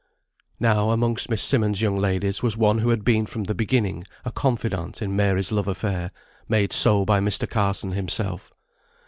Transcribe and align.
Now, 0.59 0.89
amongst 0.89 1.29
Miss 1.29 1.43
Simmonds' 1.43 1.83
young 1.83 1.93
ladies 1.95 2.41
was 2.41 2.57
one 2.57 2.79
who 2.79 2.89
had 2.89 3.05
been 3.05 3.27
from 3.27 3.43
the 3.43 3.53
beginning 3.53 4.03
a 4.25 4.31
confidant 4.31 4.99
in 4.99 5.15
Mary's 5.15 5.51
love 5.51 5.67
affair, 5.67 6.09
made 6.49 6.73
so 6.73 7.05
by 7.05 7.19
Mr. 7.19 7.47
Carson 7.47 7.91
himself. 7.91 8.51